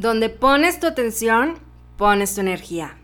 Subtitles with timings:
[0.00, 1.58] Donde pones tu atención,
[1.98, 2.96] pones tu energía.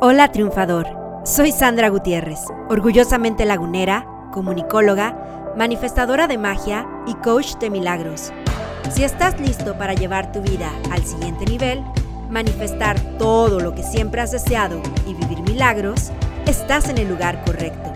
[0.00, 0.86] Hola triunfador,
[1.24, 8.32] soy Sandra Gutiérrez, orgullosamente lagunera, comunicóloga, manifestadora de magia y coach de milagros.
[8.92, 11.82] Si estás listo para llevar tu vida al siguiente nivel,
[12.30, 16.12] manifestar todo lo que siempre has deseado y vivir milagros,
[16.46, 17.93] estás en el lugar correcto.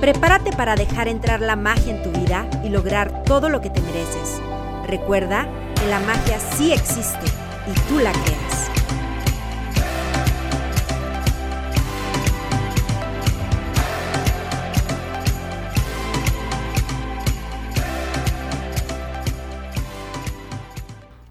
[0.00, 3.80] Prepárate para dejar entrar la magia en tu vida y lograr todo lo que te
[3.80, 4.40] mereces.
[4.86, 7.26] Recuerda que la magia sí existe
[7.66, 8.70] y tú la creas.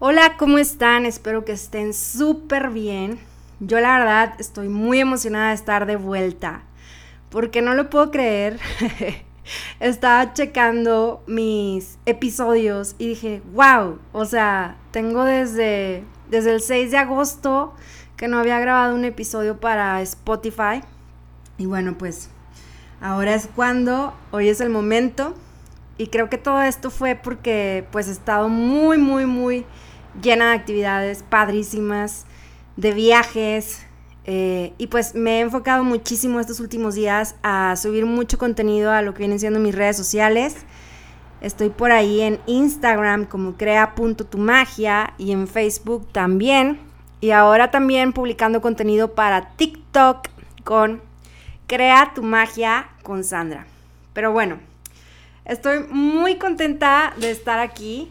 [0.00, 1.06] Hola, ¿cómo están?
[1.06, 3.18] Espero que estén súper bien.
[3.60, 6.62] Yo la verdad estoy muy emocionada de estar de vuelta,
[7.34, 8.60] porque no lo puedo creer.
[9.80, 16.96] Estaba checando mis episodios y dije, wow, o sea, tengo desde, desde el 6 de
[16.96, 17.74] agosto
[18.16, 20.82] que no había grabado un episodio para Spotify.
[21.58, 22.30] Y bueno, pues
[23.00, 25.34] ahora es cuando, hoy es el momento.
[25.98, 29.66] Y creo que todo esto fue porque pues he estado muy, muy, muy
[30.22, 32.26] llena de actividades padrísimas,
[32.76, 33.83] de viajes.
[34.26, 39.02] Eh, y pues me he enfocado muchísimo estos últimos días a subir mucho contenido a
[39.02, 40.56] lo que vienen siendo mis redes sociales.
[41.40, 46.80] Estoy por ahí en Instagram como crea.tumagia y en Facebook también.
[47.20, 50.28] Y ahora también publicando contenido para TikTok
[50.64, 51.02] con
[51.66, 53.66] Crea tu magia con Sandra.
[54.12, 54.58] Pero bueno,
[55.44, 58.10] estoy muy contenta de estar aquí.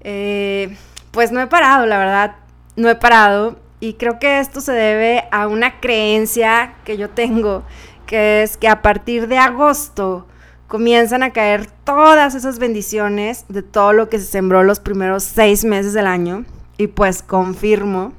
[0.00, 0.76] Eh,
[1.12, 2.36] pues no he parado, la verdad,
[2.74, 3.61] no he parado.
[3.82, 7.64] Y creo que esto se debe a una creencia que yo tengo,
[8.06, 10.28] que es que a partir de agosto
[10.68, 15.64] comienzan a caer todas esas bendiciones de todo lo que se sembró los primeros seis
[15.64, 16.44] meses del año.
[16.78, 18.12] Y pues confirmo,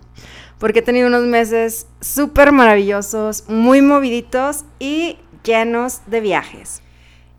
[0.58, 6.83] porque he tenido unos meses súper maravillosos, muy moviditos y llenos de viajes.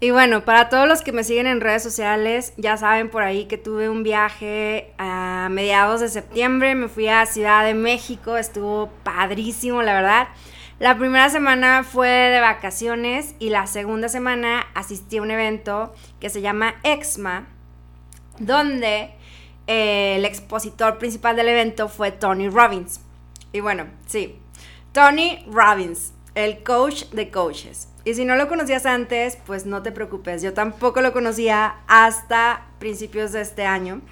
[0.05, 3.47] Y bueno, para todos los que me siguen en redes sociales, ya saben por ahí
[3.47, 8.91] que tuve un viaje a mediados de septiembre, me fui a Ciudad de México, estuvo
[9.03, 10.29] padrísimo, la verdad.
[10.79, 16.29] La primera semana fue de vacaciones y la segunda semana asistí a un evento que
[16.29, 17.47] se llama EXMA,
[18.39, 19.15] donde
[19.67, 23.01] eh, el expositor principal del evento fue Tony Robbins.
[23.55, 24.37] Y bueno, sí,
[24.93, 27.89] Tony Robbins, el coach de coaches.
[28.07, 30.43] Y si no lo conocías antes, pues no te preocupes.
[30.43, 34.03] Yo tampoco lo conocía hasta principios de este año.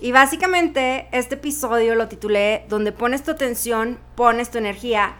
[0.00, 5.14] Y básicamente este episodio lo titulé Donde pones tu atención, pones tu energía.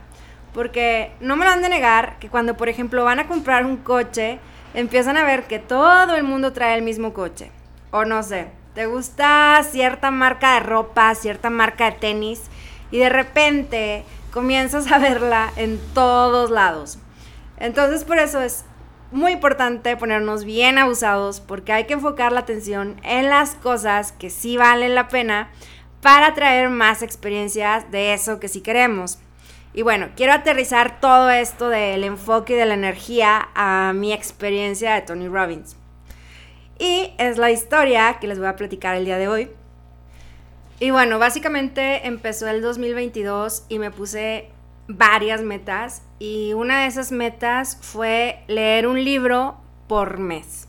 [0.55, 3.79] Porque no me lo han de negar que cuando, por ejemplo, van a comprar un
[3.79, 4.39] coche,
[4.75, 7.51] empiezan a ver que todo el mundo trae el mismo coche.
[7.91, 12.43] O no sé, te gusta cierta marca de ropa, cierta marca de tenis,
[12.91, 16.99] y de repente comienzas a verla en todos lados.
[17.59, 18.65] Entonces por eso es
[19.13, 24.31] muy importante ponernos bien abusados porque hay que enfocar la atención en las cosas que
[24.31, 25.51] sí valen la pena
[26.01, 29.19] para traer más experiencias de eso que sí queremos.
[29.75, 34.95] Y bueno, quiero aterrizar todo esto del enfoque y de la energía a mi experiencia
[34.95, 35.77] de Tony Robbins.
[36.79, 39.51] Y es la historia que les voy a platicar el día de hoy.
[40.81, 44.51] Y bueno, básicamente empezó el 2022 y me puse
[44.89, 49.57] varias metas y una de esas metas fue leer un libro
[49.87, 50.69] por mes.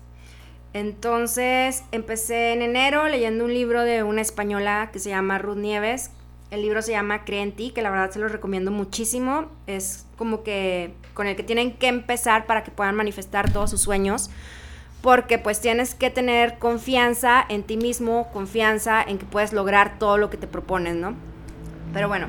[0.73, 6.11] Entonces empecé en enero leyendo un libro de una española que se llama Ruth Nieves.
[6.49, 9.45] El libro se llama Cree en ti, que la verdad se lo recomiendo muchísimo.
[9.67, 13.81] Es como que con el que tienen que empezar para que puedan manifestar todos sus
[13.81, 14.29] sueños.
[15.01, 20.17] Porque pues tienes que tener confianza en ti mismo, confianza en que puedes lograr todo
[20.17, 21.15] lo que te propones, ¿no?
[21.93, 22.27] Pero bueno,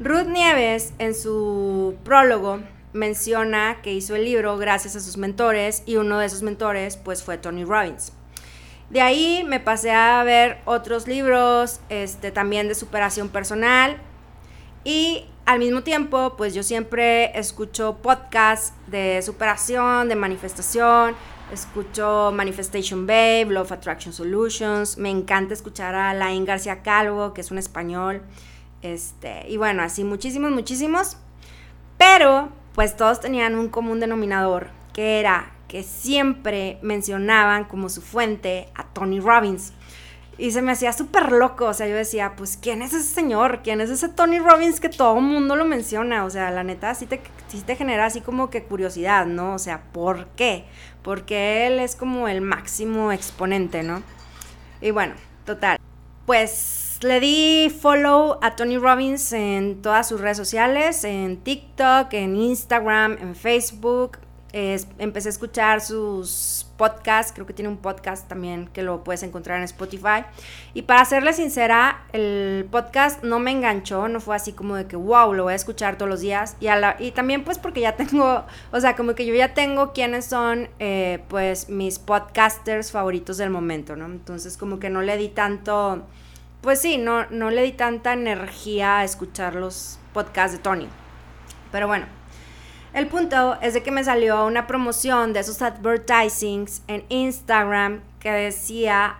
[0.00, 2.60] Ruth Nieves en su prólogo
[2.92, 7.24] menciona que hizo el libro gracias a sus mentores y uno de esos mentores pues
[7.24, 8.12] fue Tony Robbins.
[8.90, 13.98] De ahí me pasé a ver otros libros este, también de superación personal
[14.84, 21.16] y al mismo tiempo pues yo siempre escucho podcasts de superación, de manifestación,
[21.52, 27.50] escucho Manifestation Babe, Love Attraction Solutions, me encanta escuchar a Lain García Calvo que es
[27.50, 28.22] un español
[28.82, 31.16] este, y bueno, así muchísimos, muchísimos.
[31.96, 38.68] Pero, pues todos tenían un común denominador, que era que siempre mencionaban como su fuente
[38.74, 39.72] a Tony Robbins.
[40.38, 43.60] Y se me hacía súper loco, o sea, yo decía, pues, ¿quién es ese señor?
[43.64, 46.24] ¿Quién es ese Tony Robbins que todo el mundo lo menciona?
[46.24, 49.54] O sea, la neta, sí te, sí te genera así como que curiosidad, ¿no?
[49.54, 50.64] O sea, ¿por qué?
[51.02, 54.02] Porque él es como el máximo exponente, ¿no?
[54.80, 55.14] Y bueno,
[55.44, 55.78] total.
[56.24, 62.36] Pues le di follow a Tony Robbins en todas sus redes sociales, en TikTok, en
[62.36, 64.18] Instagram, en Facebook,
[64.52, 69.58] empecé a escuchar sus podcasts, creo que tiene un podcast también que lo puedes encontrar
[69.58, 70.24] en Spotify.
[70.74, 74.96] Y para serle sincera, el podcast no me enganchó, no fue así como de que,
[74.96, 76.56] wow, lo voy a escuchar todos los días.
[76.98, 80.68] Y, también pues porque ya tengo, o sea, como que yo ya tengo quiénes son
[80.78, 84.06] eh, pues mis podcasters favoritos del momento, ¿no?
[84.06, 86.06] Entonces como que no le di tanto,
[86.60, 90.88] pues sí, no, no le di tanta energía a escuchar los podcasts de Tony.
[91.70, 92.06] Pero bueno,
[92.94, 98.30] el punto es de que me salió una promoción de esos advertisings en Instagram que
[98.30, 99.18] decía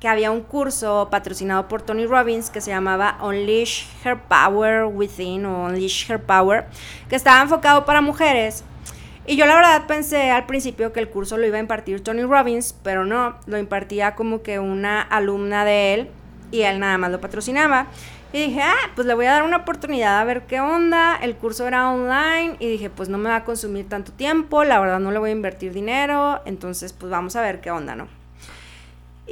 [0.00, 5.44] que había un curso patrocinado por Tony Robbins que se llamaba Unleash Her Power Within
[5.44, 6.66] o Unleash Her Power,
[7.08, 8.64] que estaba enfocado para mujeres.
[9.26, 12.22] Y yo la verdad pensé al principio que el curso lo iba a impartir Tony
[12.22, 16.10] Robbins, pero no, lo impartía como que una alumna de él
[16.50, 17.86] y él nada más lo patrocinaba.
[18.32, 21.18] Y dije, ah, pues le voy a dar una oportunidad a ver qué onda.
[21.20, 24.78] El curso era online y dije, pues no me va a consumir tanto tiempo, la
[24.78, 28.06] verdad no le voy a invertir dinero, entonces pues vamos a ver qué onda, ¿no?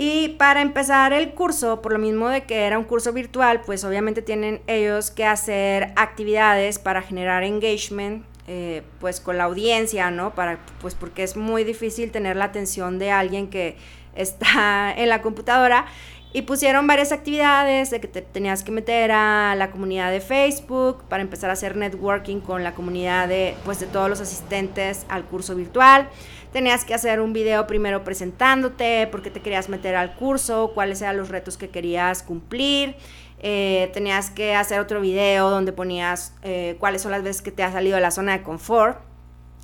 [0.01, 3.83] Y para empezar el curso, por lo mismo de que era un curso virtual, pues
[3.83, 10.35] obviamente tienen ellos que hacer actividades para generar engagement, eh, pues con la audiencia, ¿no?
[10.35, 13.77] Para, pues porque es muy difícil tener la atención de alguien que
[14.15, 15.87] está en la computadora.
[16.33, 21.05] Y pusieron varias actividades de que te tenías que meter a la comunidad de Facebook
[21.09, 25.25] para empezar a hacer networking con la comunidad de, pues, de todos los asistentes al
[25.25, 26.09] curso virtual.
[26.53, 31.01] Tenías que hacer un video primero presentándote, por qué te querías meter al curso, cuáles
[31.01, 32.97] eran los retos que querías cumplir.
[33.41, 37.63] Eh, tenías que hacer otro video donde ponías eh, cuáles son las veces que te
[37.63, 39.01] has salido de la zona de confort.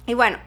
[0.07, 0.39] Y bueno,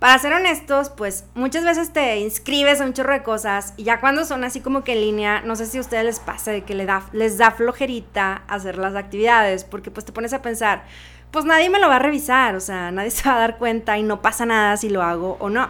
[0.00, 4.00] para ser honestos, pues muchas veces te inscribes a un chorro de cosas y ya
[4.00, 6.62] cuando son así como que en línea, no sé si a ustedes les pasa de
[6.62, 10.84] que les da, les da flojerita hacer las actividades, porque pues te pones a pensar,
[11.30, 13.98] pues nadie me lo va a revisar, o sea, nadie se va a dar cuenta
[13.98, 15.68] y no pasa nada si lo hago o no.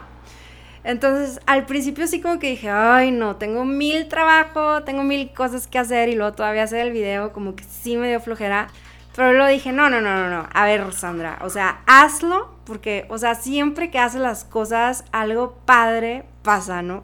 [0.85, 5.67] Entonces, al principio sí como que dije, ay no, tengo mil trabajo, tengo mil cosas
[5.67, 8.69] que hacer y luego todavía hacer el video, como que sí me dio flojera.
[9.17, 10.49] Pero lo dije, no, no, no, no, no.
[10.55, 15.57] A ver, Sandra, o sea, hazlo, porque, o sea, siempre que haces las cosas, algo
[15.65, 17.03] padre pasa, ¿no?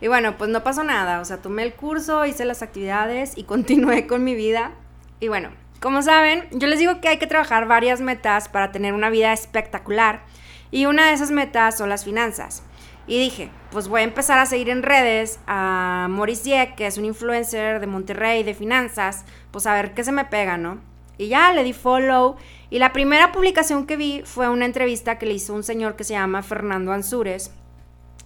[0.00, 1.20] Y, bueno, pues no pasó nada.
[1.20, 4.70] O sea, tomé el curso, hice las actividades y continué con mi vida.
[5.18, 5.50] Y bueno,
[5.80, 9.32] como saben, yo les digo que hay que trabajar varias metas para tener una vida
[9.32, 10.22] espectacular.
[10.70, 12.62] Y una de esas metas son las finanzas.
[13.08, 16.98] Y dije, pues voy a empezar a seguir en redes a Maurice Dieck, que es
[16.98, 20.78] un influencer de Monterrey de finanzas, pues a ver qué se me pega, ¿no?
[21.18, 22.36] Y ya le di follow.
[22.70, 26.04] Y la primera publicación que vi fue una entrevista que le hizo un señor que
[26.04, 27.50] se llama Fernando Ansures.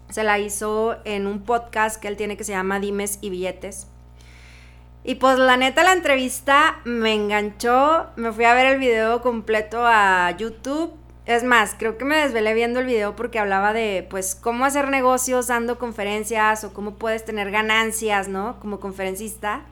[0.08, 3.86] Se la hizo en un podcast que él tiene que se llama Dimes y Billetes.
[5.04, 8.06] Y pues la neta la entrevista me enganchó.
[8.16, 12.54] Me fui a ver el video completo a YouTube es más, creo que me desvelé
[12.54, 17.24] viendo el video porque hablaba de, pues, cómo hacer negocios dando conferencias o cómo puedes
[17.24, 18.58] tener ganancias, ¿no?
[18.58, 19.62] Como conferencista.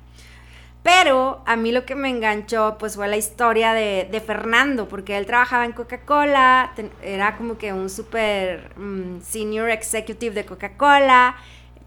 [0.90, 5.26] Pero a mí lo que me enganchó, pues, fue la historia de, Fernando, porque él
[5.26, 11.36] trabajaba en Coca-Cola, era como que un super mm, senior executive de Coca-Cola,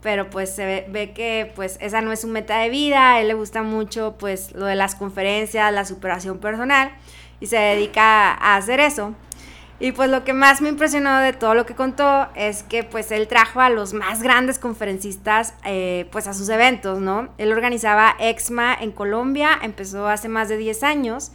[0.03, 3.21] pero pues se ve, ve, que, pues, esa no es su meta de vida, a
[3.21, 6.91] él le gusta mucho, pues, lo de las conferencias, la superación personal,
[7.39, 9.15] y se dedica a hacer eso.
[9.81, 13.09] Y pues lo que más me impresionó de todo lo que contó es que pues
[13.11, 17.29] él trajo a los más grandes conferencistas eh, pues a sus eventos, ¿no?
[17.39, 21.31] Él organizaba EXMA en Colombia, empezó hace más de 10 años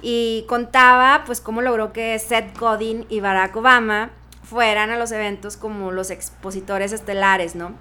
[0.00, 4.10] y contaba pues cómo logró que Seth Godin y Barack Obama
[4.42, 7.72] fueran a los eventos como los expositores estelares, ¿no?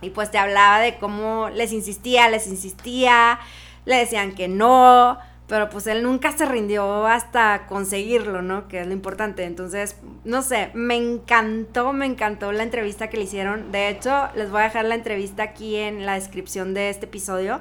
[0.00, 3.40] Y pues te hablaba de cómo les insistía, les insistía,
[3.84, 8.66] le decían que no, pero pues él nunca se rindió hasta conseguirlo, ¿no?
[8.66, 9.44] Que es lo importante.
[9.44, 13.70] Entonces, no sé, me encantó, me encantó la entrevista que le hicieron.
[13.70, 17.60] De hecho, les voy a dejar la entrevista aquí en la descripción de este episodio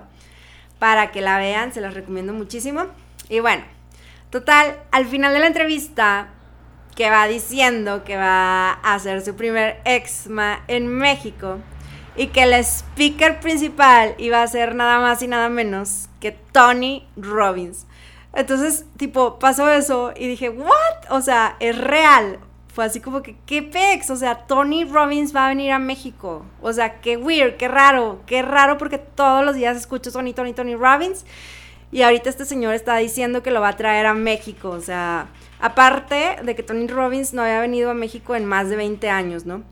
[0.79, 2.85] para que la vean, se las recomiendo muchísimo.
[3.27, 3.63] Y bueno,
[4.29, 6.29] total, al final de la entrevista,
[6.95, 11.59] que va diciendo que va a hacer su primer exma en México
[12.15, 17.07] y que el speaker principal iba a ser nada más y nada menos que Tony
[17.17, 17.85] Robbins.
[18.33, 21.09] Entonces, tipo, pasó eso y dije, ¿what?
[21.09, 22.39] O sea, es real.
[22.73, 24.09] fue así como que, ¿qué pex?
[24.09, 26.43] O sea, Tony Robbins va a venir a México.
[26.61, 30.53] O sea, qué weird, qué raro, qué raro porque todos los días escucho Tony, Tony,
[30.53, 31.25] Tony Robbins.
[31.91, 34.69] Y ahorita este señor está diciendo que lo va a traer a México.
[34.69, 35.27] O sea,
[35.59, 39.45] aparte de que Tony Robbins no había venido a México en más de 20 años,
[39.45, 39.63] ¿no?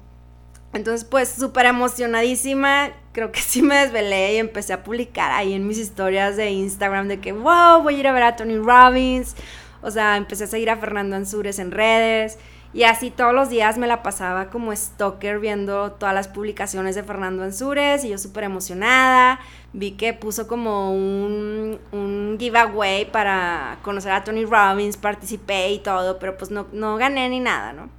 [0.74, 5.68] Entonces, pues súper emocionadísima, creo que sí me desvelé y empecé a publicar ahí en
[5.68, 9.36] mis historias de Instagram de que, wow, voy a ir a ver a Tony Robbins.
[9.82, 12.38] O sea, empecé a seguir a Fernando Ansures en redes.
[12.74, 17.04] Y así todos los días me la pasaba como stalker viendo todas las publicaciones de
[17.04, 19.42] Fernando Ansures y yo súper emocionada.
[19.74, 26.18] Vi que puso como un, un, giveaway para conocer a Tony Robbins, participé y todo,
[26.18, 27.90] pero pues no, no gané ni nada, ¿no?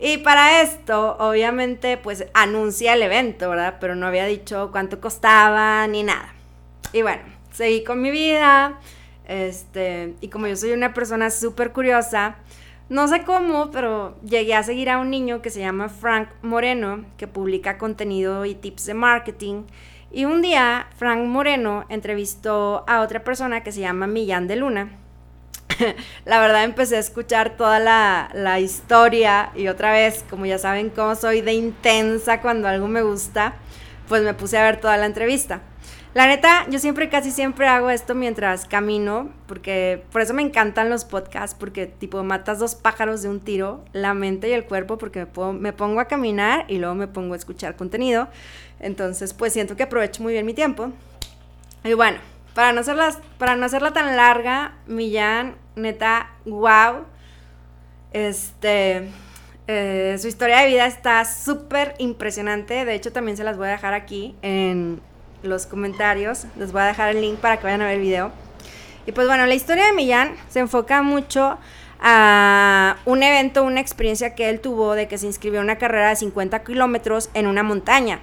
[0.00, 3.76] Y para esto, obviamente, pues anuncia el evento, ¿verdad?
[3.80, 6.34] Pero no había dicho cuánto costaba ni nada.
[6.92, 7.22] Y bueno,
[7.52, 8.78] seguí con mi vida.
[9.26, 12.36] Este, y como yo soy una persona súper curiosa,
[12.88, 17.04] no sé cómo, pero llegué a seguir a un niño que se llama Frank Moreno,
[17.16, 19.62] que publica contenido y tips de marketing.
[20.12, 24.90] Y un día, Frank Moreno entrevistó a otra persona que se llama Millán de Luna.
[26.24, 31.14] la verdad empecé a escuchar toda la, historia y otra vez, como ya saben cómo
[31.14, 33.54] soy de intensa cuando algo me gusta,
[34.08, 35.60] pues me puse a ver toda la entrevista.
[36.14, 40.88] La neta, yo siempre, casi siempre hago esto mientras camino, porque por eso me encantan
[40.88, 44.96] los podcasts, porque tipo matas dos pájaros de un tiro, la mente y el cuerpo,
[44.96, 45.26] porque
[45.58, 48.28] me, pongo a caminar y luego me pongo a escuchar contenido.
[48.78, 50.92] Entonces, pues siento que aprovecho muy bien mi tiempo.
[51.82, 52.18] Y bueno,
[52.54, 57.04] para no hacerla, para no hacerla tan larga, Millán, neta, wow.
[58.12, 59.08] Este,
[59.66, 62.84] eh, su historia de vida está súper impresionante.
[62.84, 65.00] De hecho, también se las voy a dejar aquí en
[65.42, 66.46] los comentarios.
[66.56, 68.32] Les voy a dejar el link para que vayan a ver el video.
[69.06, 71.58] Y pues bueno, la historia de Millán se enfoca mucho
[72.00, 76.10] a un evento, una experiencia que él tuvo de que se inscribió en una carrera
[76.10, 78.20] de 50 kilómetros en una montaña.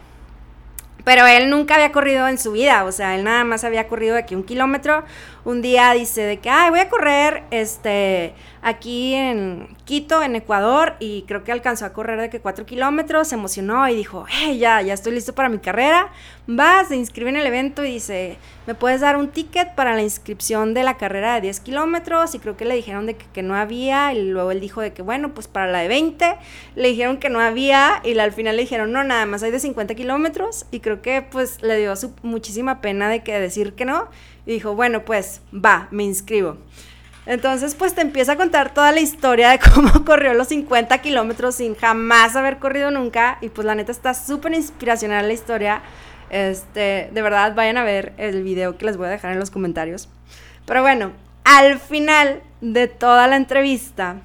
[1.03, 4.17] Pero él nunca había corrido en su vida, o sea, él nada más había corrido
[4.17, 5.03] aquí un kilómetro.
[5.43, 10.95] Un día dice de que, ay, voy a correr este, aquí en Quito, en Ecuador,
[10.99, 14.59] y creo que alcanzó a correr de que cuatro kilómetros, se emocionó y dijo, hey,
[14.59, 16.09] ya, ya estoy listo para mi carrera.
[16.47, 20.01] Va, se inscribe en el evento y dice, ¿me puedes dar un ticket para la
[20.01, 22.35] inscripción de la carrera de 10 kilómetros?
[22.35, 25.01] Y creo que le dijeron de que, no había, y luego él dijo de que,
[25.01, 26.35] bueno, pues para la de 20,
[26.75, 29.59] le dijeron que no había, y al final le dijeron, no, nada más hay de
[29.59, 31.93] 50 kilómetros, y creo que pues le dio
[32.23, 34.09] muchísima pena de que decir que no,
[34.45, 36.57] y dijo, bueno, pues va, me inscribo.
[37.25, 41.55] Entonces, pues te empieza a contar toda la historia de cómo corrió los 50 kilómetros
[41.55, 43.37] sin jamás haber corrido nunca.
[43.41, 45.81] Y pues la neta está súper inspiracional la historia.
[46.29, 49.51] Este, de verdad, vayan a ver el video que les voy a dejar en los
[49.51, 50.09] comentarios.
[50.65, 51.11] Pero bueno,
[51.43, 54.17] al final de toda la entrevista,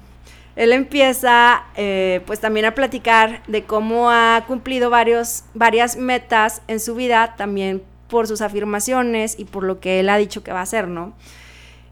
[0.57, 6.81] él empieza eh, pues también a platicar de cómo ha cumplido varios, varias metas en
[6.81, 10.59] su vida, también por sus afirmaciones y por lo que él ha dicho que va
[10.59, 11.13] a hacer, ¿no?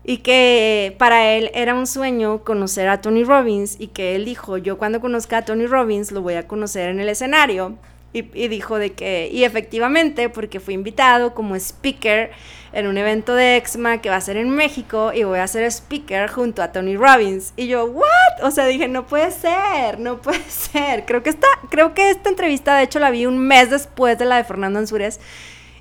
[0.07, 4.57] y que para él era un sueño conocer a Tony Robbins y que él dijo,
[4.57, 7.77] yo cuando conozca a Tony Robbins lo voy a conocer en el escenario.
[8.13, 12.31] Y, dijo de que, y efectivamente, porque fui invitado como speaker
[12.75, 15.63] en un evento de EXMA que va a ser en México y voy a ser
[15.71, 17.53] speaker junto a Tony Robbins.
[17.55, 18.43] Y yo, ¿what?
[18.43, 21.05] O sea, dije, no puede ser, no puede ser.
[21.05, 24.25] Creo que esta, creo que esta entrevista, de hecho, la vi un mes después de
[24.25, 25.21] la de Fernando Ansúrez.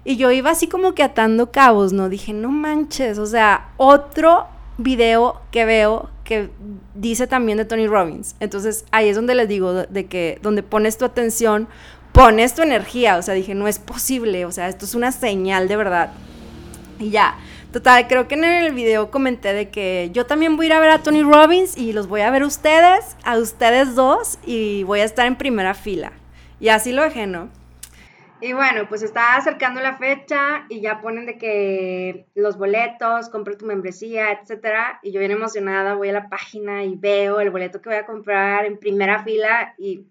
[0.04, 2.08] Y yo iba así como que atando cabos, ¿no?
[2.08, 4.46] Dije, no manches, o sea, otro
[4.78, 6.50] video que veo que
[6.94, 8.36] dice también de Tony Robbins.
[8.38, 11.66] Entonces ahí es donde les digo de que donde pones tu atención,
[12.12, 13.16] pones tu energía.
[13.16, 16.12] O sea, dije, no es posible, o sea, esto es una señal de verdad.
[16.98, 17.36] Y ya,
[17.72, 20.80] total, creo que en el video comenté de que yo también voy a ir a
[20.80, 25.00] ver a Tony Robbins y los voy a ver ustedes, a ustedes dos, y voy
[25.00, 26.12] a estar en primera fila.
[26.60, 27.48] Y así lo dejé, ¿no?
[28.40, 33.56] Y bueno, pues está acercando la fecha y ya ponen de que los boletos, compra
[33.56, 35.00] tu membresía, etcétera.
[35.02, 38.06] Y yo bien emocionada voy a la página y veo el boleto que voy a
[38.06, 40.04] comprar en primera fila y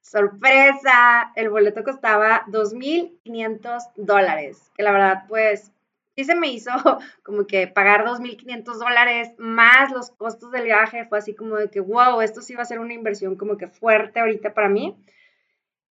[0.00, 5.72] sorpresa, el boleto costaba 2.500 dólares, que la verdad pues
[6.16, 6.70] sí se me hizo
[7.22, 11.80] como que pagar 2.500 dólares más los costos del viaje, fue así como de que
[11.80, 14.96] wow, esto sí va a ser una inversión como que fuerte ahorita para mí.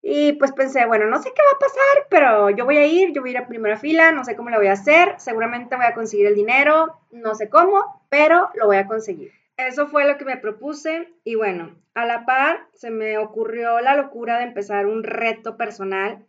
[0.05, 3.13] Y pues pensé, bueno, no sé qué va a pasar, pero yo voy a ir,
[3.13, 5.77] yo voy a ir a primera fila, no sé cómo lo voy a hacer, seguramente
[5.77, 9.31] voy a conseguir el dinero, no sé cómo, pero lo voy a conseguir.
[9.55, 13.95] Eso fue lo que me propuse y bueno, a la par se me ocurrió la
[13.95, 16.25] locura de empezar un reto personal.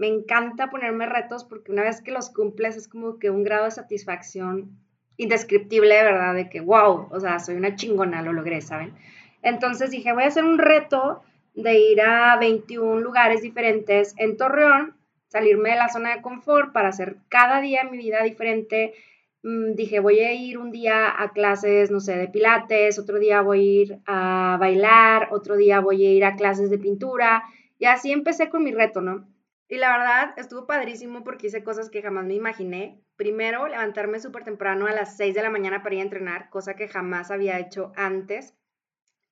[0.00, 3.66] Me encanta ponerme retos porque una vez que los cumples es como que un grado
[3.66, 4.78] de satisfacción
[5.18, 6.34] indescriptible, ¿verdad?
[6.34, 8.94] De que, wow, o sea, soy una chingona, lo logré, ¿saben?
[9.42, 14.96] Entonces dije, voy a hacer un reto de ir a 21 lugares diferentes en Torreón,
[15.28, 18.94] salirme de la zona de confort para hacer cada día mi vida diferente.
[19.42, 23.42] Mm, dije, voy a ir un día a clases, no sé, de pilates, otro día
[23.42, 27.42] voy a ir a bailar, otro día voy a ir a clases de pintura.
[27.78, 29.26] Y así empecé con mi reto, ¿no?
[29.70, 33.00] Y la verdad, estuvo padrísimo porque hice cosas que jamás me imaginé.
[33.14, 36.74] Primero, levantarme súper temprano a las 6 de la mañana para ir a entrenar, cosa
[36.74, 38.56] que jamás había hecho antes.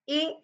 [0.07, 0.41] Y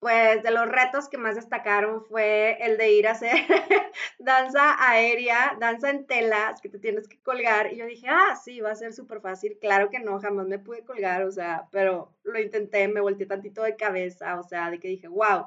[0.00, 3.32] pues de los retos que más destacaron fue el de ir a hacer
[4.18, 7.72] danza aérea, danza en telas, que te tienes que colgar.
[7.72, 9.56] Y yo dije, ah, sí, va a ser súper fácil.
[9.62, 13.62] Claro que no, jamás me pude colgar, o sea, pero lo intenté, me volteé tantito
[13.62, 15.46] de cabeza, o sea, de que dije, wow,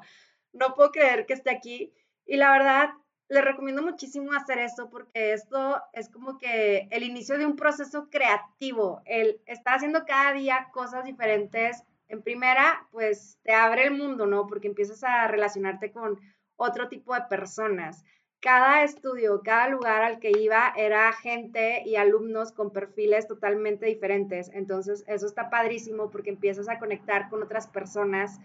[0.52, 1.94] no puedo creer que esté aquí.
[2.26, 2.90] Y la verdad,
[3.32, 8.10] le recomiendo muchísimo hacer esto porque esto es como que el inicio de un proceso
[8.10, 14.26] creativo, el estar haciendo cada día cosas diferentes en primera, pues te abre el mundo,
[14.26, 14.46] ¿no?
[14.46, 16.20] Porque empiezas a relacionarte con
[16.56, 18.04] otro tipo de personas.
[18.40, 24.50] Cada estudio, cada lugar al que iba era gente y alumnos con perfiles totalmente diferentes.
[24.52, 28.40] Entonces, eso está padrísimo porque empiezas a conectar con otras personas,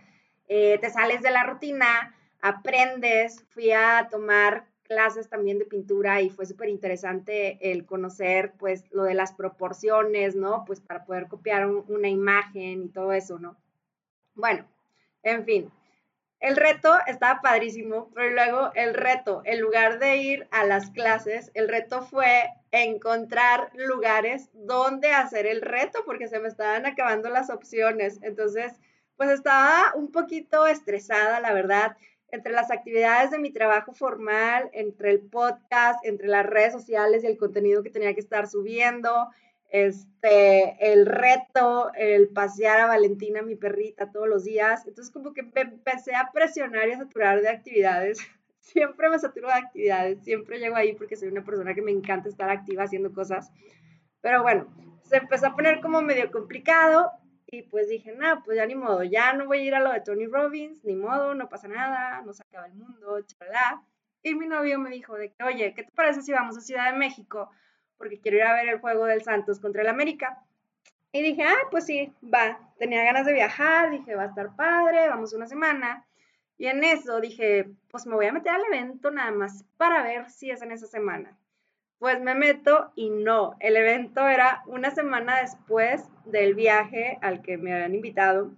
[0.47, 3.43] eh, te sales de la rutina, aprendes.
[3.49, 9.03] Fui a tomar clases también de pintura y fue súper interesante el conocer pues lo
[9.03, 10.63] de las proporciones, ¿no?
[10.65, 13.55] Pues para poder copiar una imagen y todo eso, ¿no?
[14.35, 14.65] Bueno,
[15.23, 15.71] en fin,
[16.39, 21.49] el reto estaba padrísimo, pero luego el reto, en lugar de ir a las clases,
[21.55, 27.49] el reto fue encontrar lugares donde hacer el reto porque se me estaban acabando las
[27.49, 28.19] opciones.
[28.21, 28.73] Entonces,
[29.15, 31.97] pues estaba un poquito estresada, la verdad
[32.29, 37.27] entre las actividades de mi trabajo formal, entre el podcast, entre las redes sociales y
[37.27, 39.29] el contenido que tenía que estar subiendo,
[39.69, 44.85] este, el reto, el pasear a Valentina, mi perrita, todos los días.
[44.87, 48.19] Entonces como que me empecé a presionar y a saturar de actividades.
[48.59, 52.27] Siempre me saturo de actividades, siempre llego ahí porque soy una persona que me encanta
[52.27, 53.49] estar activa haciendo cosas.
[54.19, 54.67] Pero bueno,
[55.03, 57.13] se empezó a poner como medio complicado
[57.49, 59.91] y pues dije, no, pues ya ni modo, ya no voy a ir a lo
[59.91, 63.81] de Tony Robbins, ni modo, no pasa nada, no se acaba el mundo, chalá.
[64.21, 66.91] Y mi novio me dijo de que, oye, ¿qué te parece si vamos a Ciudad
[66.91, 67.49] de México?
[67.97, 70.43] Porque quiero ir a ver el juego del Santos contra el América.
[71.13, 72.59] Y dije, ah, pues sí, va.
[72.77, 76.05] Tenía ganas de viajar, dije, va a estar padre, vamos una semana.
[76.57, 80.29] Y en eso dije, pues me voy a meter al evento nada más para ver
[80.29, 81.37] si es en esa semana.
[81.99, 87.57] Pues me meto y no, el evento era una semana después del viaje al que
[87.57, 88.51] me habían invitado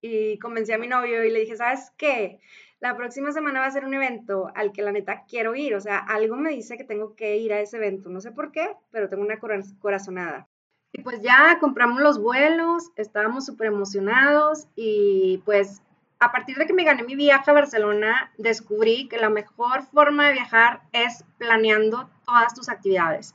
[0.00, 2.38] y convencí a mi novio y le dije, ¿sabes qué?
[2.78, 5.80] La próxima semana va a ser un evento al que la neta quiero ir, o
[5.80, 8.76] sea, algo me dice que tengo que ir a ese evento, no sé por qué,
[8.92, 10.46] pero tengo una corazonada.
[10.92, 15.82] Y pues ya compramos los vuelos, estábamos súper emocionados y pues
[16.20, 20.28] a partir de que me gané mi viaje a Barcelona, descubrí que la mejor forma
[20.28, 23.34] de viajar es planeando todas tus actividades.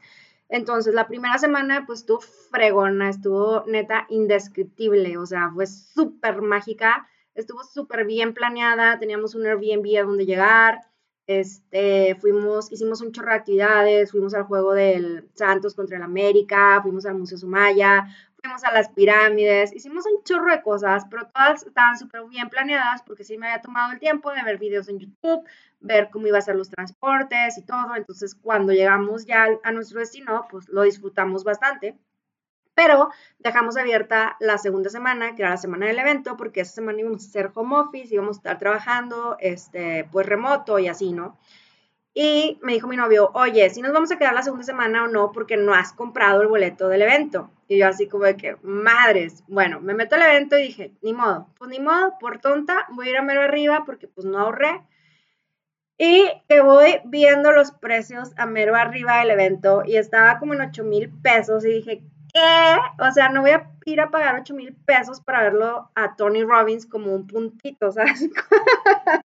[0.50, 7.08] Entonces, la primera semana, pues estuvo fregona, estuvo neta indescriptible, o sea, fue súper mágica,
[7.34, 10.80] estuvo súper bien planeada, teníamos un Airbnb a donde llegar,
[11.26, 16.80] este, fuimos, hicimos un chorro de actividades, fuimos al juego del Santos contra el América,
[16.84, 18.06] fuimos al Museo Sumaya,
[18.44, 23.02] fuimos a las pirámides, hicimos un chorro de cosas, pero todas estaban súper bien planeadas
[23.04, 25.48] porque sí me había tomado el tiempo de ver videos en YouTube,
[25.80, 27.96] ver cómo iba a ser los transportes y todo.
[27.96, 31.98] Entonces, cuando llegamos ya a nuestro destino, pues lo disfrutamos bastante.
[32.76, 37.00] Pero dejamos abierta la segunda semana, que era la semana del evento, porque esa semana
[37.00, 41.38] íbamos a hacer home office, íbamos a estar trabajando, este, pues remoto y así, ¿no?
[42.16, 45.08] Y me dijo mi novio, oye, si nos vamos a quedar la segunda semana o
[45.08, 47.50] no, porque no has comprado el boleto del evento.
[47.68, 51.14] Y yo así como de que, madres, bueno, me meto al evento y dije, ni
[51.14, 54.38] modo, pues ni modo, por tonta, voy a ir a mero arriba porque pues no
[54.38, 54.84] ahorré.
[55.98, 60.62] Y que voy viendo los precios a mero arriba del evento y estaba como en
[60.62, 62.78] 8 mil pesos y dije, ¿qué?
[63.00, 66.44] O sea, no voy a ir a pagar 8 mil pesos para verlo a Tony
[66.44, 68.30] Robbins como un puntito, ¿sabes?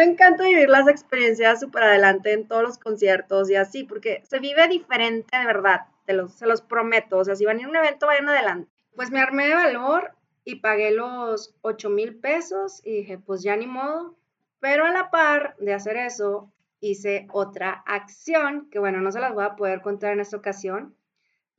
[0.00, 4.38] me encanta vivir las experiencias súper adelante en todos los conciertos y así, porque se
[4.38, 7.18] vive diferente de verdad, se los prometo.
[7.18, 8.70] O sea, si van a ir a un evento, vayan adelante.
[8.96, 13.54] Pues me armé de valor y pagué los 8 mil pesos y dije, pues ya
[13.56, 14.16] ni modo.
[14.58, 19.34] Pero a la par de hacer eso, hice otra acción que, bueno, no se las
[19.34, 20.96] voy a poder contar en esta ocasión,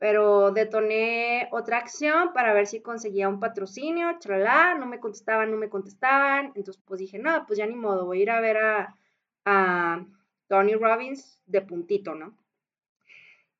[0.02, 5.56] pero detoné otra acción para ver si conseguía un patrocinio, chalala, no me contestaban, no
[5.56, 8.56] me contestaban, entonces pues dije, no, pues ya ni modo, voy a ir a ver
[8.56, 8.96] a,
[9.44, 10.04] a
[10.48, 12.36] Tony Robbins de puntito, ¿no?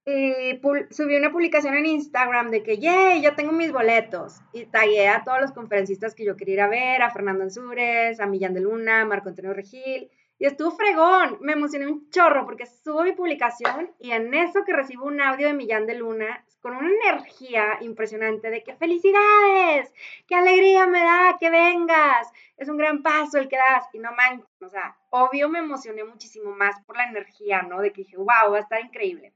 [0.04, 4.40] y subí una publicación en Instagram de que, yay, yo tengo mis boletos.
[4.52, 8.18] Y tagué a todos los conferencistas que yo quería ir a ver, a Fernando Ansúrez,
[8.18, 10.10] a Millán de Luna, Marco Antonio Regil.
[10.42, 14.72] Y estuvo fregón, me emocioné un chorro porque subo mi publicación y en eso que
[14.72, 19.94] recibo un audio de Millán de Luna con una energía impresionante de que felicidades,
[20.26, 24.10] qué alegría me da que vengas, es un gran paso el que das y no
[24.16, 27.80] manches, o sea, obvio me emocioné muchísimo más por la energía, ¿no?
[27.80, 29.32] De que dije, wow, va a estar increíble.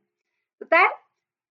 [0.58, 0.88] Total,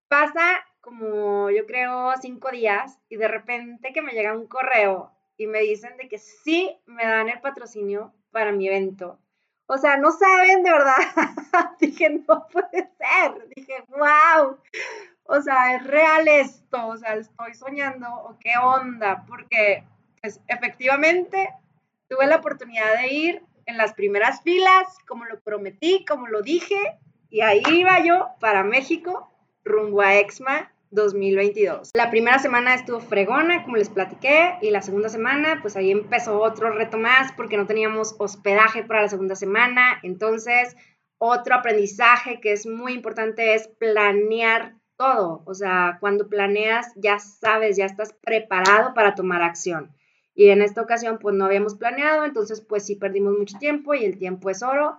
[0.06, 5.46] pasa como yo creo cinco días y de repente que me llega un correo y
[5.46, 9.18] me dicen de que sí me dan el patrocinio para mi evento.
[9.66, 10.94] O sea, no saben de verdad.
[11.80, 13.48] Dije, no puede ser.
[13.54, 14.58] Dije, wow.
[15.24, 16.86] O sea, es real esto.
[16.86, 19.24] O sea, estoy soñando o qué onda.
[19.26, 19.84] Porque,
[20.22, 21.52] pues, efectivamente,
[22.08, 26.98] tuve la oportunidad de ir en las primeras filas, como lo prometí, como lo dije,
[27.30, 29.28] y ahí iba yo para México,
[29.64, 31.92] rumbo a EXMA 2022.
[31.94, 36.40] La primera semana estuvo fregona, como les platiqué, y la segunda semana, pues ahí empezó
[36.40, 40.00] otro reto más porque no teníamos hospedaje para la segunda semana.
[40.02, 40.74] Entonces,
[41.18, 45.42] otro aprendizaje que es muy importante es planear todo.
[45.46, 49.94] O sea, cuando planeas, ya sabes, ya estás preparado para tomar acción.
[50.34, 54.04] Y en esta ocasión, pues no habíamos planeado, entonces, pues sí perdimos mucho tiempo y
[54.04, 54.98] el tiempo es oro.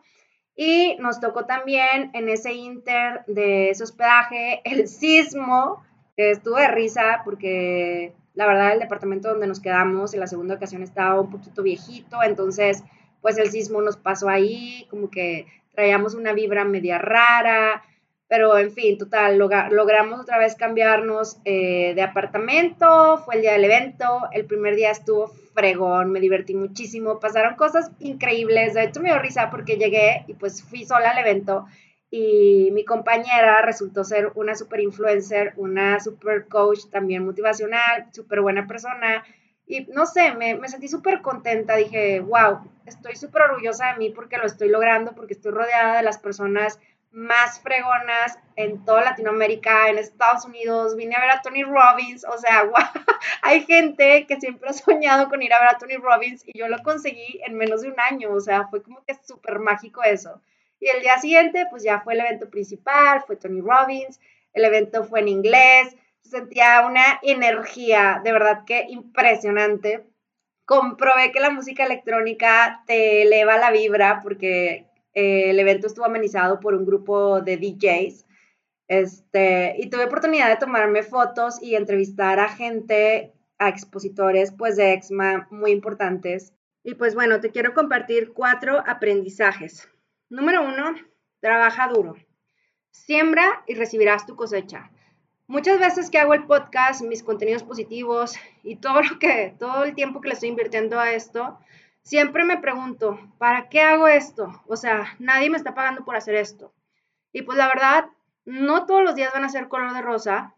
[0.56, 5.84] Y nos tocó también en ese inter de ese hospedaje el sismo,
[6.18, 10.56] que estuvo de risa porque la verdad el departamento donde nos quedamos en la segunda
[10.56, 12.84] ocasión estaba un poquito viejito, entonces
[13.22, 17.84] pues el sismo nos pasó ahí, como que traíamos una vibra media rara,
[18.28, 23.66] pero en fin, total, logramos otra vez cambiarnos eh, de apartamento, fue el día del
[23.66, 29.10] evento, el primer día estuvo fregón, me divertí muchísimo, pasaron cosas increíbles, de hecho me
[29.10, 31.66] dio risa porque llegué y pues fui sola al evento
[32.10, 38.66] y mi compañera resultó ser una super influencer, una super coach también motivacional, súper buena
[38.68, 39.24] persona
[39.68, 44.10] y no sé, me, me sentí súper contenta, dije, wow, estoy súper orgullosa de mí
[44.12, 46.80] porque lo estoy logrando, porque estoy rodeada de las personas
[47.12, 52.38] más fregonas en toda Latinoamérica, en Estados Unidos, vine a ver a Tony Robbins, o
[52.38, 53.04] sea, wow,
[53.42, 56.70] hay gente que siempre ha soñado con ir a ver a Tony Robbins y yo
[56.70, 60.42] lo conseguí en menos de un año, o sea, fue como que súper mágico eso.
[60.80, 64.20] Y el día siguiente, pues ya fue el evento principal, fue Tony Robbins,
[64.54, 70.06] el evento fue en inglés, sentía una energía de verdad que impresionante.
[70.66, 76.60] Comprobé que la música electrónica te eleva la vibra porque eh, el evento estuvo amenizado
[76.60, 78.26] por un grupo de DJs.
[78.90, 84.94] Este, y tuve oportunidad de tomarme fotos y entrevistar a gente, a expositores, pues de
[84.94, 86.54] EXMA muy importantes.
[86.84, 89.90] Y pues bueno, te quiero compartir cuatro aprendizajes.
[90.30, 90.94] Número uno,
[91.40, 92.16] trabaja duro.
[92.92, 94.92] Siembra y recibirás tu cosecha.
[95.48, 99.96] Muchas veces que hago el podcast, mis contenidos positivos y todo lo que, todo el
[99.96, 101.58] tiempo que le estoy invirtiendo a esto,
[102.02, 104.62] siempre me pregunto, ¿para qué hago esto?
[104.68, 106.74] O sea, nadie me está pagando por hacer esto.
[107.32, 108.10] Y pues la verdad,
[108.44, 110.56] no todos los días van a ser color de rosa,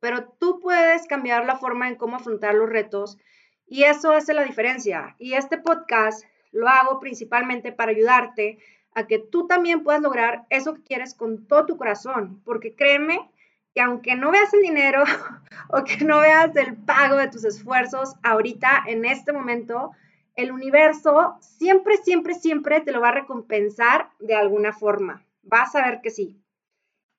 [0.00, 3.18] pero tú puedes cambiar la forma en cómo afrontar los retos
[3.66, 5.14] y eso hace la diferencia.
[5.18, 8.58] Y este podcast lo hago principalmente para ayudarte
[8.94, 13.30] a que tú también puedas lograr eso que quieres con todo tu corazón, porque créeme
[13.74, 15.02] que aunque no veas el dinero
[15.68, 19.90] o que no veas el pago de tus esfuerzos ahorita, en este momento,
[20.36, 25.24] el universo siempre, siempre, siempre te lo va a recompensar de alguna forma.
[25.42, 26.40] Vas a ver que sí.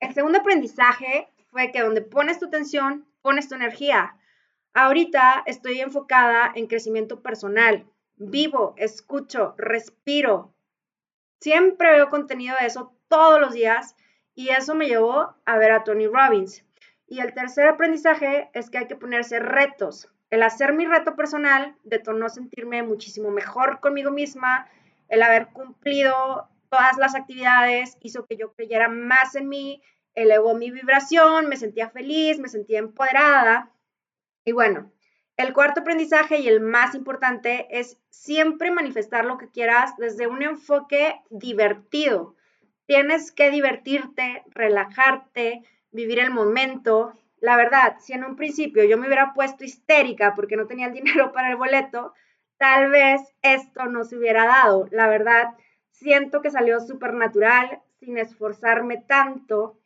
[0.00, 4.16] El segundo aprendizaje fue que donde pones tu atención, pones tu energía.
[4.74, 7.86] Ahorita estoy enfocada en crecimiento personal.
[8.16, 10.55] Vivo, escucho, respiro.
[11.40, 13.96] Siempre veo contenido de eso todos los días
[14.34, 16.64] y eso me llevó a ver a Tony Robbins.
[17.06, 20.08] Y el tercer aprendizaje es que hay que ponerse retos.
[20.30, 24.68] El hacer mi reto personal detonó sentirme muchísimo mejor conmigo misma,
[25.08, 29.82] el haber cumplido todas las actividades hizo que yo creyera más en mí,
[30.14, 33.70] elevó mi vibración, me sentía feliz, me sentía empoderada.
[34.44, 34.90] Y bueno,
[35.36, 40.42] el cuarto aprendizaje y el más importante es siempre manifestar lo que quieras desde un
[40.42, 42.34] enfoque divertido.
[42.86, 49.06] Tienes que divertirte, relajarte, vivir el momento, la verdad, si en un principio yo me
[49.06, 52.14] hubiera puesto histérica porque no tenía el dinero para el boleto,
[52.56, 54.88] tal vez esto no se hubiera dado.
[54.90, 55.54] La verdad,
[55.90, 59.78] siento que salió súper natural, sin esforzarme tanto.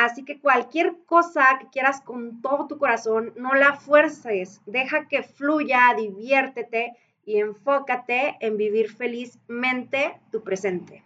[0.00, 5.22] Así que cualquier cosa que quieras con todo tu corazón, no la fuerces, deja que
[5.22, 11.04] fluya, diviértete y enfócate en vivir felizmente tu presente.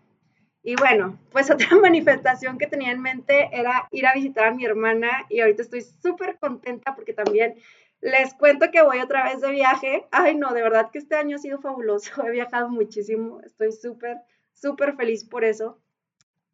[0.63, 4.65] Y bueno, pues otra manifestación que tenía en mente era ir a visitar a mi
[4.65, 7.57] hermana y ahorita estoy súper contenta porque también
[8.01, 10.07] les cuento que voy otra vez de viaje.
[10.13, 12.13] Ay, no, de verdad que este año ha sido fabuloso.
[12.25, 13.41] He viajado muchísimo.
[13.41, 14.19] Estoy súper,
[14.53, 15.81] súper feliz por eso.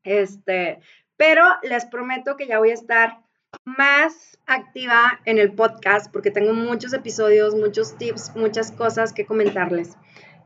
[0.02, 0.80] Este,
[1.20, 3.18] pero les prometo que ya voy a estar
[3.66, 9.98] más activa en el podcast porque tengo muchos episodios, muchos tips, muchas cosas que comentarles.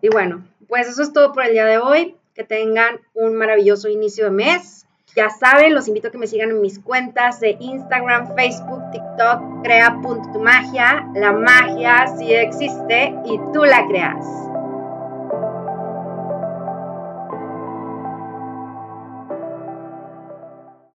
[0.03, 2.17] Y bueno, pues eso es todo por el día de hoy.
[2.35, 4.89] Que tengan un maravilloso inicio de mes.
[5.15, 9.63] Ya saben, los invito a que me sigan en mis cuentas de Instagram, Facebook, TikTok,
[9.63, 11.09] crea.tumagia.
[11.15, 14.44] La magia sí existe y tú la creas.